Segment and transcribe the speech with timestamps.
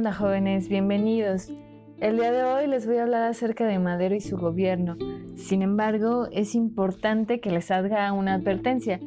[0.00, 0.70] onda jóvenes?
[0.70, 1.52] Bienvenidos.
[1.98, 4.96] El día de hoy les voy a hablar acerca de Madero y su gobierno.
[5.36, 8.98] Sin embargo, es importante que les haga una advertencia.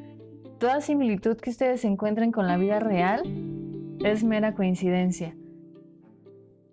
[0.60, 3.24] Toda similitud que ustedes encuentren con la vida real
[4.06, 5.36] es mera coincidencia.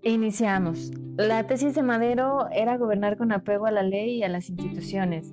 [0.02, 0.92] Iniciamos.
[1.16, 5.30] La tesis de Madero era gobernar con apego a la ley y a las instituciones,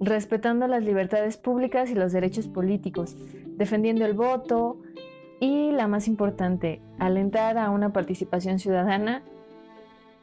[0.00, 3.16] respetando las libertades públicas y los derechos políticos,
[3.56, 4.80] defendiendo el voto
[5.40, 9.22] y, la más importante, alentar a una participación ciudadana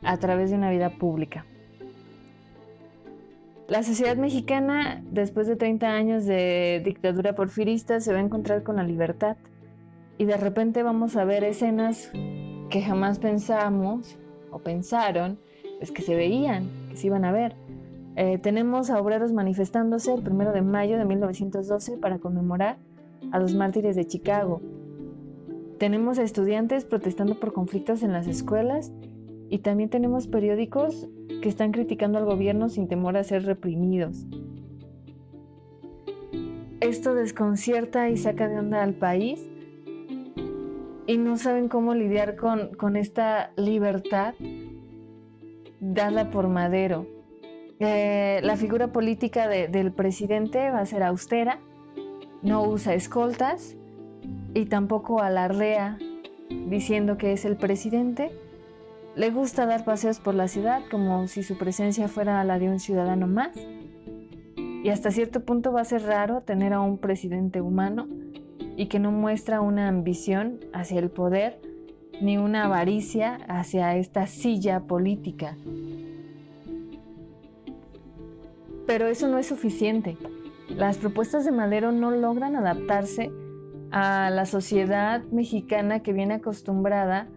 [0.03, 1.45] a través de una vida pública.
[3.67, 8.75] La sociedad mexicana, después de 30 años de dictadura porfirista, se va a encontrar con
[8.75, 9.37] la libertad
[10.19, 12.11] y de repente vamos a ver escenas
[12.69, 14.17] que jamás pensamos
[14.51, 15.39] o pensaron,
[15.81, 17.55] es que se veían, que se iban a ver.
[18.15, 22.77] Eh, tenemos a obreros manifestándose el primero de mayo de 1912 para conmemorar
[23.31, 24.61] a los mártires de Chicago.
[25.77, 28.93] Tenemos estudiantes protestando por conflictos en las escuelas
[29.49, 31.09] y también tenemos periódicos
[31.41, 34.25] que están criticando al gobierno sin temor a ser reprimidos.
[36.79, 39.49] Esto desconcierta y saca de onda al país
[41.07, 44.33] y no saben cómo lidiar con, esta libertad
[45.81, 47.05] dada por Madero.
[47.79, 51.59] Eh, la figura política del presidente va a ser austera,
[52.41, 53.75] no usa escoltas
[54.55, 55.99] y tampoco alarrea
[56.49, 58.31] diciendo que es el presidente.
[59.15, 62.79] Le gusta dar paseos por la ciudad como si su presencia fuera la de un
[62.79, 63.55] ciudadano más.
[64.55, 68.07] Y hasta cierto punto va a ser raro tener a un presidente humano
[68.77, 71.59] y que no muestra una ambición hacia el poder
[72.21, 75.57] ni una avaricia hacia esta silla política.
[78.87, 80.17] Pero eso no es suficiente.
[80.69, 83.31] Las propuestas de Madero no logran adaptarse
[83.91, 87.27] a la sociedad mexicana que viene acostumbrada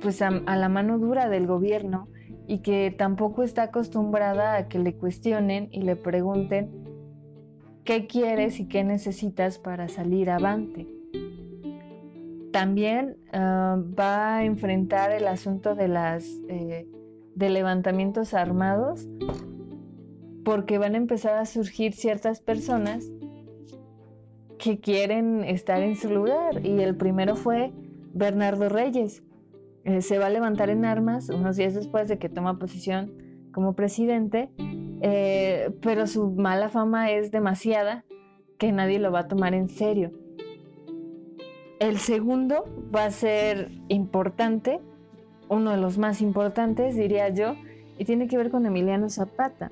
[0.00, 2.08] pues a, la mano dura del gobierno
[2.46, 6.70] y que tampoco está acostumbrada a que le cuestionen y le pregunten
[7.84, 10.86] qué quieres y qué necesitas para salir avante.
[12.52, 16.86] También ah, va a enfrentar el asunto de las eh,
[17.34, 19.06] de levantamientos armados
[20.44, 23.08] porque van a empezar a surgir ciertas personas
[24.58, 27.72] que quieren estar en su lugar y el primero fue
[28.12, 29.22] Bernardo Reyes.
[29.84, 33.12] Eh, se va a levantar en armas unos días después de que toma posición
[33.52, 34.50] como presidente
[35.00, 38.04] eh, pero su mala fama es demasiada
[38.58, 40.12] que nadie lo va a tomar en serio.
[41.78, 42.64] El segundo
[42.94, 44.80] va a ser importante,
[45.48, 47.54] uno de los más importantes, diría yo,
[47.96, 49.70] y tiene que ver con Emiliano Zapata.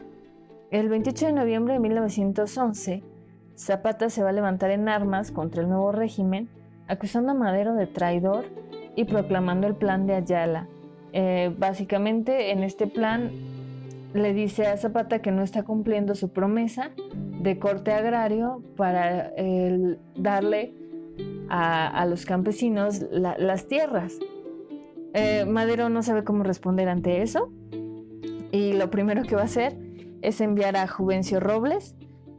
[0.71, 3.03] El 28 de noviembre de 1911,
[3.57, 6.49] Zapata se va a levantar en armas contra el nuevo régimen,
[6.89, 8.45] acusando a Madero de traidor
[8.95, 10.69] y proclamando el plan de Ayala.
[11.13, 13.31] Eh, básicamente, en este plan
[14.13, 16.91] le dice a Zapata que no está cumpliendo su promesa
[17.41, 19.33] de corte agrario para
[20.17, 20.75] darle
[21.49, 24.19] a, los campesinos las tierras.
[25.15, 27.51] Eh, Madero no sabe cómo responder ante eso
[28.53, 29.77] y lo primero que va a hacer
[30.23, 31.96] es enviar a Juvencio Robles.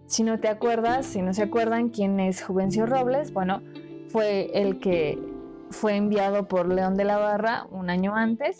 [0.07, 3.61] Si no te acuerdas, si no se acuerdan quién es Juvencio Robles, bueno,
[4.07, 5.19] fue el que
[5.69, 8.57] fue enviado por León de la Barra un año antes,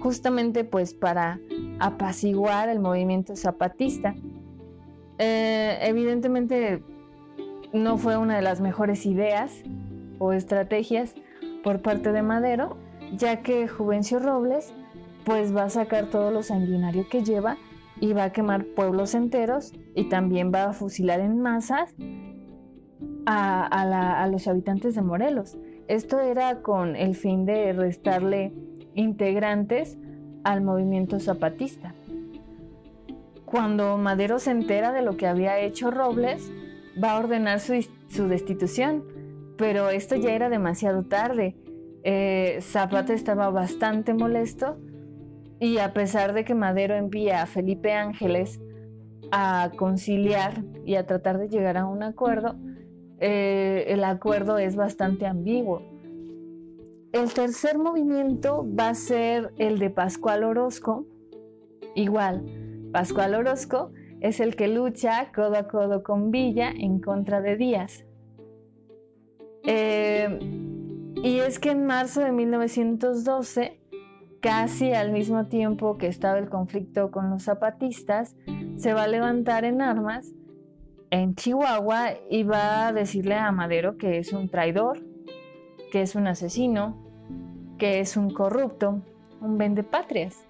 [0.00, 1.40] justamente pues para
[1.80, 4.14] apaciguar el movimiento zapatista.
[5.18, 6.82] Eh, evidentemente
[7.72, 9.52] no fue una de las mejores ideas
[10.20, 11.14] o estrategias
[11.64, 12.76] por parte de Madero,
[13.16, 14.72] ya que Juvencio Robles
[15.24, 17.56] pues va a sacar todo lo sanguinario que lleva
[18.00, 21.94] y va a quemar pueblos enteros y también va a fusilar en masas
[23.26, 25.56] a los habitantes de Morelos.
[25.88, 28.52] Esto era con el fin de restarle
[28.94, 29.98] integrantes
[30.44, 31.94] al movimiento zapatista.
[33.44, 36.50] Cuando Madero se entera de lo que había hecho Robles,
[37.02, 39.04] va a ordenar su, destitución,
[39.56, 41.54] pero esto ya era demasiado tarde.
[42.02, 44.78] Eh, Zapata estaba bastante molesto
[45.60, 48.60] y a pesar de que Madero envía a Felipe Ángeles
[49.30, 52.56] a conciliar y a tratar de llegar a un acuerdo,
[53.20, 55.82] eh, el acuerdo es bastante ambiguo.
[57.12, 61.06] El tercer movimiento va a ser el de Pascual Orozco.
[61.94, 62.42] Igual,
[62.92, 68.04] Pascual Orozco es el que lucha codo a codo con Villa en contra de Díaz.
[69.62, 70.38] Eh,
[71.22, 73.80] y es que en marzo de 1912,
[74.44, 78.36] casi al mismo tiempo que estaba el conflicto con los zapatistas,
[78.76, 80.34] se va a levantar en armas
[81.08, 85.02] en Chihuahua y va a decirle a Madero que es un traidor,
[85.90, 86.94] que es un asesino,
[87.78, 89.00] que es un corrupto,
[89.40, 90.46] un vendepatrias.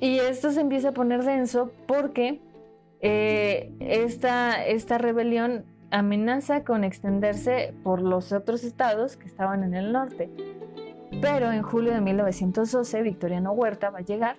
[0.00, 2.40] Y esto se empieza a poner denso porque
[3.02, 9.92] eh, esta, esta rebelión amenaza con extenderse por los otros estados que estaban en el
[9.92, 10.30] norte.
[11.20, 14.36] Pero en julio de 1912 Victoriano Huerta va a llegar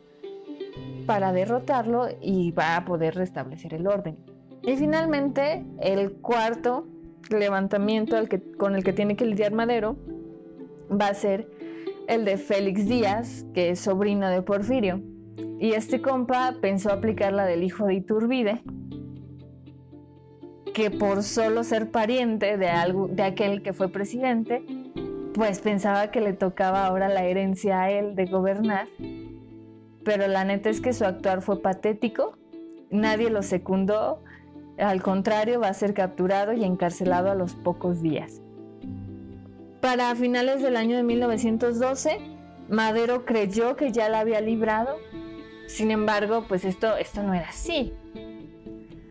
[1.05, 4.17] para derrotarlo y va a poder restablecer el orden.
[4.61, 6.85] Y finalmente, el cuarto
[7.29, 8.15] levantamiento
[8.57, 9.95] con el que tiene que lidiar Madero
[10.89, 11.49] va a ser
[12.07, 15.01] el de Félix Díaz, que es sobrino de Porfirio.
[15.59, 18.61] Y este compa pensó aplicar la del hijo de Iturbide,
[20.73, 22.69] que por solo ser pariente de,
[23.11, 24.63] de aquel que fue presidente,
[25.39, 28.89] pues pensaba que le tocaba ahora la herencia a él de gobernar.
[30.03, 32.37] Pero la neta es que su actuar fue patético,
[32.89, 34.21] nadie lo secundó,
[34.77, 38.41] al contrario va a ser capturado y encarcelado a los pocos días.
[39.79, 42.19] Para finales del año de 1912,
[42.67, 44.97] Madero creyó que ya la había librado,
[45.67, 47.93] sin embargo, pues esto, esto no era así.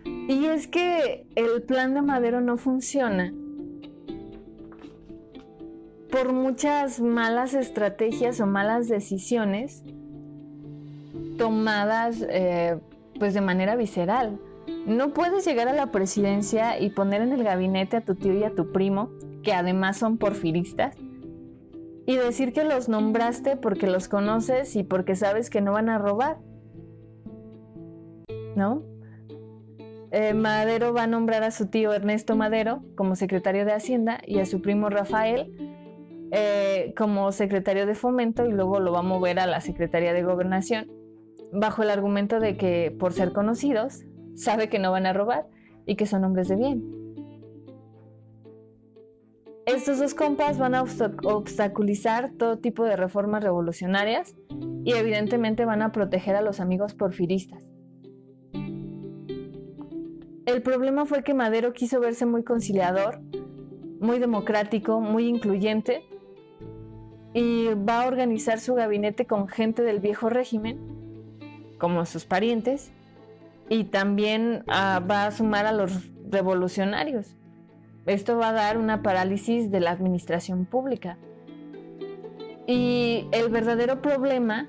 [0.04, 3.32] Y es que el plan de Madero no funciona
[6.10, 9.82] por muchas malas estrategias o malas decisiones
[11.36, 12.78] tomadas eh,
[13.18, 14.38] pues de manera visceral.
[14.86, 18.44] No puedes llegar a la presidencia y poner en el gabinete a tu tío y
[18.44, 19.10] a tu primo,
[19.42, 20.96] que además son porfiristas,
[22.06, 25.98] y decir que los nombraste porque los conoces y porque sabes que no van a
[25.98, 26.38] robar.
[28.56, 28.82] ¿No?
[30.10, 34.38] Eh, Madero va a nombrar a su tío Ernesto Madero como secretario de Hacienda y
[34.38, 35.77] a su primo Rafael
[36.30, 40.22] eh, como secretario de Fomento y luego lo va a mover a la Secretaría de
[40.22, 40.90] Gobernación
[41.52, 44.04] bajo el argumento de que por ser conocidos
[44.34, 45.46] sabe que no van a robar
[45.86, 46.98] y que son hombres de bien.
[49.64, 54.34] Estos dos compas van a obstaculizar todo tipo de reformas revolucionarias
[54.82, 57.62] y evidentemente van a proteger a los amigos porfiristas.
[60.46, 63.20] El problema fue que Madero quiso verse muy conciliador,
[64.00, 66.02] muy democrático, muy incluyente,
[67.34, 70.78] y va a organizar su gabinete con gente del viejo régimen,
[71.78, 72.90] como sus parientes,
[73.68, 77.36] y también ah, va a sumar a los revolucionarios.
[78.06, 81.18] Esto va a dar una parálisis de la administración pública.
[82.66, 84.66] Y el verdadero problema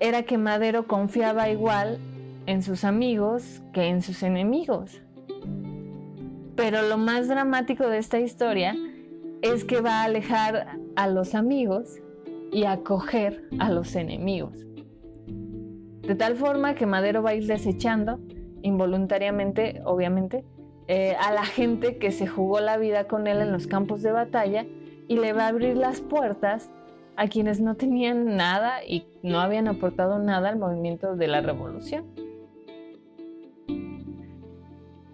[0.00, 1.98] era que Madero confiaba igual
[2.46, 5.02] en sus amigos que en sus enemigos.
[6.56, 8.74] Pero lo más dramático de esta historia
[9.42, 12.00] es que va a alejar a los amigos
[12.52, 14.66] y acoger a los enemigos.
[15.26, 18.18] De tal forma que Madero va a ir desechando
[18.62, 20.44] involuntariamente, obviamente,
[20.88, 24.12] eh, a la gente que se jugó la vida con él en los campos de
[24.12, 24.66] batalla
[25.08, 26.70] y le va a abrir las puertas
[27.16, 32.04] a quienes no tenían nada y no habían aportado nada al movimiento de la revolución.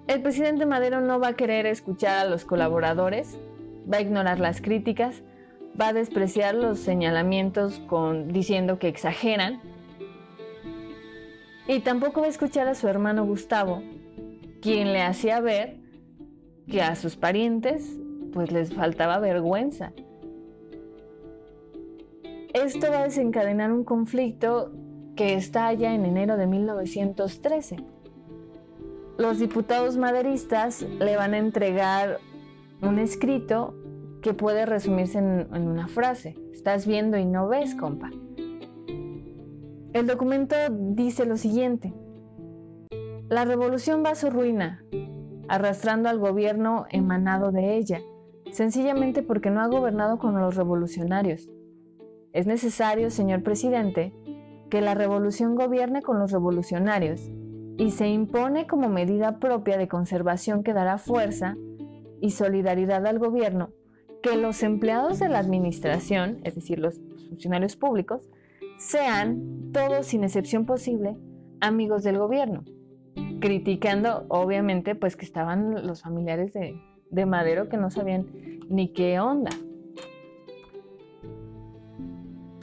[0.07, 3.39] El presidente Madero no va a querer escuchar a los colaboradores,
[3.91, 5.23] va a ignorar las críticas,
[5.81, 9.61] va a despreciar los señalamientos con, diciendo que exageran
[11.67, 13.83] y tampoco va a escuchar a su hermano Gustavo,
[14.61, 15.77] quien le hacía ver
[16.67, 17.99] que a sus parientes
[18.33, 19.93] pues les faltaba vergüenza.
[22.53, 24.73] Esto va a desencadenar un conflicto
[25.17, 27.77] que estalla en enero de 1913
[29.19, 32.21] los diputados maderistas le van a entregar
[32.83, 33.75] un escrito
[34.23, 36.37] que puede resumirse en, una frase.
[36.53, 38.11] Estás viendo y no ves, compa.
[39.93, 41.95] El documento dice lo siguiente.
[43.29, 44.85] La revolución va a su ruina,
[45.49, 48.01] arrastrando al gobierno emanado de ella,
[48.51, 51.49] sencillamente porque no ha gobernado con los revolucionarios.
[52.33, 54.13] Es necesario, señor presidente,
[54.71, 57.31] que la revolución gobierne con los revolucionarios
[57.79, 61.57] y se impone como medida propia de conservación que dará fuerza
[62.21, 63.71] y solidaridad al gobierno
[64.23, 68.29] que los empleados de la administración, es decir, los funcionarios públicos,
[68.79, 71.17] sean todos sin excepción posible
[71.61, 72.65] amigos del gobierno,
[73.41, 78.27] criticando obviamente pues que estaban los familiares de, Madero que no sabían
[78.69, 79.51] ni qué onda.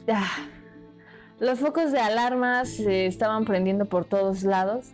[0.08, 0.46] Ah,
[1.40, 4.92] los focos de alarma se estaban prendiendo por todos lados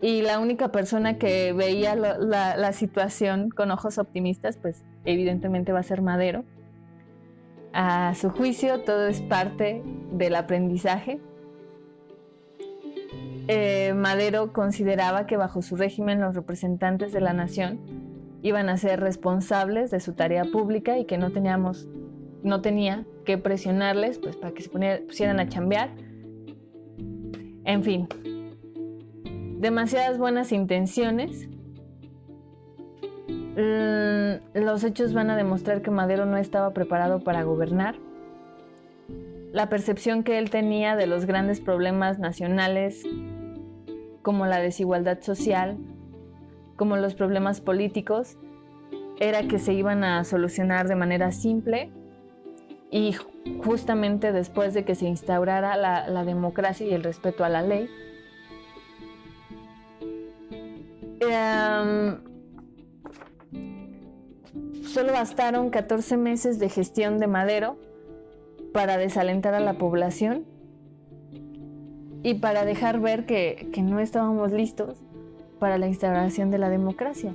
[0.00, 5.84] y la única persona que veía la, situación con ojos optimistas, pues evidentemente va a
[5.84, 6.44] ser Madero.
[7.72, 11.20] A su juicio, todo es parte del aprendizaje.
[13.48, 17.80] Eh, Madero consideraba que bajo su régimen los representantes de la nación
[18.42, 21.88] iban a ser responsables de su tarea pública y que no teníamos,
[22.42, 25.90] no tenía que que presionarles pues, para que se pusieran a chambear.
[27.64, 28.08] En fin,
[29.60, 31.48] demasiadas buenas intenciones.
[33.28, 37.96] Mm, los hechos van a demostrar que Madero no estaba preparado para gobernar.
[39.52, 43.02] La percepción que él tenía de los grandes problemas nacionales,
[44.22, 45.76] como la desigualdad social,
[46.76, 48.38] como los problemas políticos,
[49.18, 51.90] era que se iban a solucionar de manera simple
[52.90, 53.14] y
[53.62, 57.90] justamente después de que se instaurara la, democracia y el respeto a la ley.
[61.20, 62.18] Em,
[64.84, 67.76] solo bastaron 14 meses de gestión de Madero
[68.72, 70.46] para desalentar a la población
[72.22, 75.02] y para dejar ver que, no estábamos listos
[75.58, 77.34] para la instauración de la democracia.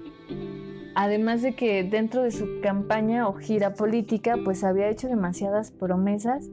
[0.96, 6.50] Además de que dentro de su campaña o gira política, pues había hecho demasiadas promesas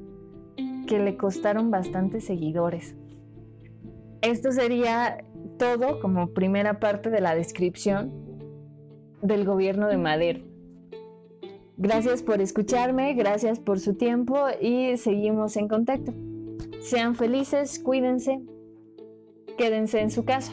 [0.87, 2.95] que le costaron bastantes seguidores.
[4.21, 5.25] Esto sería
[5.63, 8.13] todo como primera parte de la descripción
[9.23, 10.41] del gobierno de Madero.
[11.77, 16.13] Gracias por escucharme, gracias por su tiempo y seguimos en contacto.
[16.81, 18.41] Sean felices, cuídense,
[19.57, 20.53] quédense en su casa.